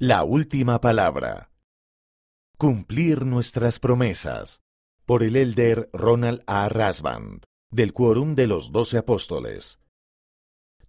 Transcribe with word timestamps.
La 0.00 0.24
última 0.24 0.80
palabra. 0.80 1.52
Cumplir 2.58 3.24
nuestras 3.24 3.78
promesas. 3.78 4.60
Por 5.06 5.22
el 5.22 5.36
elder 5.36 5.88
Ronald 5.92 6.42
A. 6.48 6.68
Rasband, 6.68 7.44
del 7.70 7.92
Quórum 7.92 8.34
de 8.34 8.48
los 8.48 8.72
Doce 8.72 8.98
Apóstoles. 8.98 9.78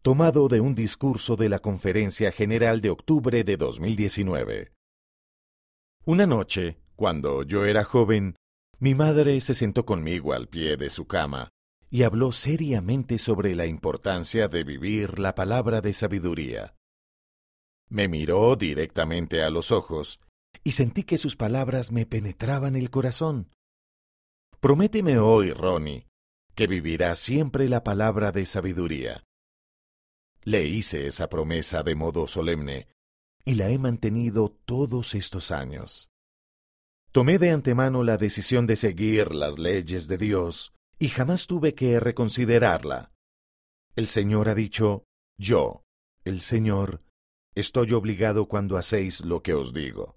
Tomado 0.01 0.47
de 0.47 0.59
un 0.59 0.73
discurso 0.73 1.35
de 1.35 1.49
la 1.49 1.59
Conferencia 1.59 2.31
General 2.31 2.81
de 2.81 2.89
octubre 2.89 3.43
de 3.43 3.57
2019. 3.57 4.71
Una 6.05 6.25
noche, 6.25 6.79
cuando 6.95 7.43
yo 7.43 7.65
era 7.65 7.83
joven, 7.83 8.35
mi 8.79 8.95
madre 8.95 9.39
se 9.39 9.53
sentó 9.53 9.85
conmigo 9.85 10.33
al 10.33 10.47
pie 10.47 10.77
de 10.77 10.89
su 10.89 11.05
cama 11.05 11.49
y 11.91 12.01
habló 12.01 12.31
seriamente 12.31 13.19
sobre 13.19 13.53
la 13.53 13.67
importancia 13.67 14.47
de 14.47 14.63
vivir 14.63 15.19
la 15.19 15.35
palabra 15.35 15.81
de 15.81 15.93
sabiduría. 15.93 16.74
Me 17.89 18.07
miró 18.07 18.55
directamente 18.55 19.43
a 19.43 19.49
los 19.49 19.71
ojos 19.71 20.19
y 20.63 20.71
sentí 20.71 21.03
que 21.03 21.17
sus 21.17 21.35
palabras 21.35 21.91
me 21.91 22.05
penetraban 22.05 22.75
el 22.75 22.89
corazón. 22.89 23.51
Prométeme 24.59 25.19
hoy, 25.19 25.51
Ronnie, 25.51 26.07
que 26.55 26.67
vivirás 26.67 27.19
siempre 27.19 27.69
la 27.69 27.83
palabra 27.83 28.31
de 28.31 28.45
sabiduría. 28.45 29.23
Le 30.43 30.65
hice 30.65 31.07
esa 31.07 31.29
promesa 31.29 31.83
de 31.83 31.95
modo 31.95 32.27
solemne 32.27 32.87
y 33.45 33.55
la 33.55 33.69
he 33.69 33.77
mantenido 33.77 34.49
todos 34.65 35.13
estos 35.13 35.51
años. 35.51 36.09
Tomé 37.11 37.37
de 37.37 37.51
antemano 37.51 38.03
la 38.03 38.17
decisión 38.17 38.65
de 38.65 38.75
seguir 38.75 39.33
las 39.33 39.59
leyes 39.59 40.07
de 40.07 40.17
Dios 40.17 40.73
y 40.97 41.09
jamás 41.09 41.47
tuve 41.47 41.75
que 41.75 41.99
reconsiderarla. 41.99 43.11
El 43.95 44.07
Señor 44.07 44.49
ha 44.49 44.55
dicho, 44.55 45.05
yo, 45.37 45.83
el 46.23 46.41
Señor, 46.41 47.04
estoy 47.55 47.93
obligado 47.93 48.47
cuando 48.47 48.77
hacéis 48.77 49.23
lo 49.23 49.41
que 49.41 49.53
os 49.53 49.73
digo. 49.73 50.15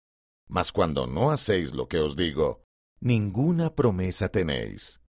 Mas 0.49 0.73
cuando 0.73 1.07
no 1.07 1.31
hacéis 1.31 1.73
lo 1.73 1.89
que 1.89 1.99
os 1.99 2.17
digo, 2.17 2.65
ninguna 3.01 3.75
promesa 3.75 4.29
tenéis. 4.29 5.01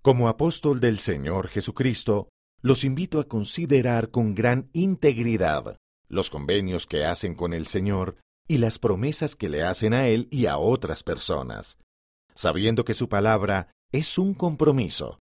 Como 0.00 0.28
apóstol 0.28 0.80
del 0.80 0.98
Señor 0.98 1.48
Jesucristo, 1.48 2.28
los 2.62 2.84
invito 2.84 3.20
a 3.20 3.24
considerar 3.24 4.10
con 4.10 4.34
gran 4.34 4.70
integridad 4.72 5.76
los 6.08 6.30
convenios 6.30 6.86
que 6.86 7.04
hacen 7.04 7.34
con 7.34 7.52
el 7.52 7.66
Señor 7.66 8.16
y 8.46 8.58
las 8.58 8.78
promesas 8.78 9.34
que 9.36 9.48
le 9.48 9.62
hacen 9.62 9.94
a 9.94 10.06
Él 10.08 10.28
y 10.30 10.46
a 10.46 10.58
otras 10.58 11.02
personas, 11.02 11.78
sabiendo 12.34 12.84
que 12.84 12.94
su 12.94 13.08
palabra 13.08 13.72
es 13.90 14.18
un 14.18 14.34
compromiso. 14.34 15.18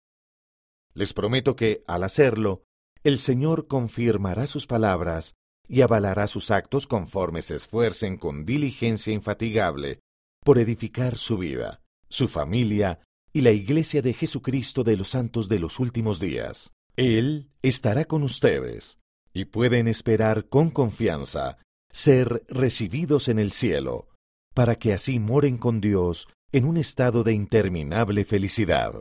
Les 0.93 1.13
prometo 1.13 1.55
que, 1.55 1.83
al 1.85 2.03
hacerlo, 2.03 2.63
el 3.03 3.19
Señor 3.19 3.67
confirmará 3.67 4.47
sus 4.47 4.65
palabras 4.65 5.35
y 5.69 5.81
avalará 5.81 6.27
sus 6.27 6.49
actos 6.49 6.87
conforme 6.87 7.43
se 7.43 7.55
esfuercen 7.55 8.17
con 8.17 8.45
diligencia 8.45 9.13
infatigable 9.13 9.99
por 10.43 10.57
edificar 10.57 11.15
su 11.15 11.37
vida, 11.37 11.81
su 12.09 12.27
familia 12.27 13.01
y 13.31 13.41
la 13.41 13.51
Iglesia 13.51 14.01
de 14.01 14.13
Jesucristo 14.13 14.83
de 14.83 14.97
los 14.97 15.09
Santos 15.09 15.47
de 15.47 15.59
los 15.59 15.79
últimos 15.79 16.19
días. 16.19 16.73
Él 16.95 17.51
estará 17.61 18.05
con 18.05 18.23
ustedes 18.23 18.97
y 19.31 19.45
pueden 19.45 19.87
esperar 19.87 20.49
con 20.49 20.71
confianza 20.71 21.59
ser 21.91 22.43
recibidos 22.47 23.27
en 23.27 23.37
el 23.37 23.51
cielo, 23.51 24.09
para 24.55 24.75
que 24.75 24.93
así 24.93 25.19
moren 25.19 25.57
con 25.57 25.81
Dios 25.81 26.27
en 26.51 26.65
un 26.65 26.77
estado 26.77 27.23
de 27.23 27.33
interminable 27.33 28.25
felicidad. 28.25 28.93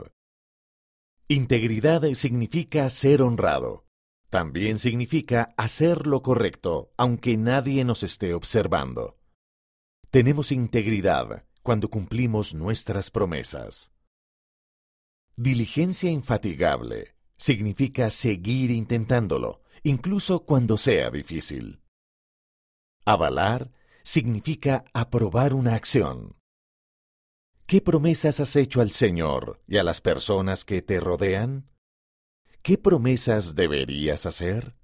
Integridad 1.27 2.03
significa 2.13 2.89
ser 2.89 3.21
honrado. 3.23 3.85
También 4.29 4.77
significa 4.77 5.53
hacer 5.57 6.05
lo 6.05 6.21
correcto, 6.21 6.91
aunque 6.97 7.35
nadie 7.35 7.83
nos 7.83 8.03
esté 8.03 8.33
observando. 8.33 9.17
Tenemos 10.11 10.51
integridad 10.51 11.45
cuando 11.63 11.89
cumplimos 11.89 12.53
nuestras 12.53 13.09
promesas. 13.09 13.91
Diligencia 15.35 16.11
infatigable 16.11 17.15
significa 17.37 18.09
seguir 18.09 18.69
intentándolo, 18.71 19.61
incluso 19.83 20.45
cuando 20.45 20.77
sea 20.77 21.09
difícil. 21.09 21.81
Avalar 23.05 23.71
significa 24.03 24.83
aprobar 24.93 25.53
una 25.53 25.75
acción. 25.75 26.35
¿Qué 27.65 27.81
promesas 27.81 28.39
has 28.39 28.55
hecho 28.55 28.81
al 28.81 28.91
Señor 28.91 29.61
y 29.67 29.77
a 29.77 29.83
las 29.83 30.01
personas 30.01 30.65
que 30.65 30.81
te 30.81 30.99
rodean? 30.99 31.69
¿Qué 32.61 32.77
promesas 32.77 33.55
deberías 33.55 34.25
hacer? 34.25 34.75